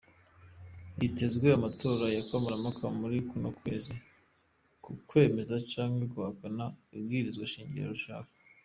Hitezwe 0.97 1.47
amatora 1.57 2.05
ya 2.15 2.23
kamarampaka 2.29 2.85
muri 2.99 3.17
kuno 3.29 3.49
kwezi 3.59 3.93
ku 4.83 4.91
kwemeza 5.07 5.55
canke 5.69 6.05
guhakana 6.13 6.65
ibwirizwa 6.95 7.51
shingiro 7.53 7.89
rishasha. 7.97 8.33